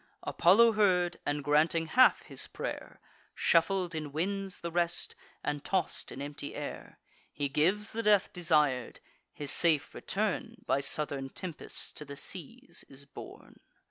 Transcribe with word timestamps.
Apollo 0.23 0.71
heard, 0.71 1.17
and, 1.27 1.43
granting 1.43 1.85
half 1.85 2.23
his 2.23 2.47
pray'r, 2.47 2.97
Shuffled 3.35 3.93
in 3.93 4.11
winds 4.11 4.61
the 4.61 4.71
rest, 4.71 5.15
and 5.43 5.63
toss'd 5.63 6.11
in 6.11 6.23
empty 6.23 6.55
air. 6.55 6.97
He 7.31 7.47
gives 7.49 7.91
the 7.91 8.01
death 8.01 8.33
desir'd; 8.33 8.99
his 9.31 9.51
safe 9.51 9.93
return 9.93 10.55
By 10.65 10.79
southern 10.79 11.29
tempests 11.29 11.91
to 11.91 12.03
the 12.03 12.15
seas 12.17 12.83
is 12.89 13.05
borne. 13.05 13.59